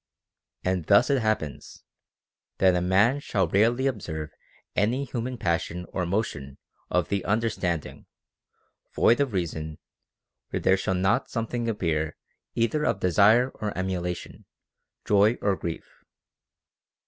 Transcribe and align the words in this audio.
And 0.65 0.85
thus 0.87 1.11
it 1.11 1.21
happens, 1.21 1.83
that 2.57 2.73
a 2.73 2.81
man 2.81 3.19
shall 3.19 3.47
rarely 3.47 3.85
observe 3.85 4.31
any 4.75 5.05
hu 5.05 5.21
man 5.21 5.37
passion 5.37 5.85
or 5.89 6.07
motion 6.07 6.57
of 6.89 7.09
the 7.09 7.23
understanding, 7.23 8.07
void 8.95 9.19
of 9.19 9.31
reason, 9.31 9.77
where 10.49 10.59
there 10.59 10.75
shall 10.75 10.95
not 10.95 11.29
something 11.29 11.69
appear 11.69 12.17
either 12.55 12.83
of 12.83 12.99
desire 12.99 13.49
or 13.51 13.77
emulation, 13.77 14.45
joy 15.05 15.37
or 15.39 15.55
grief. 15.55 15.85